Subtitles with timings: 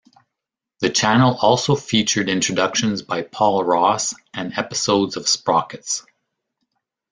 [0.79, 6.03] The channel also featured introductions by Paul Ross and episodes of Sprockets.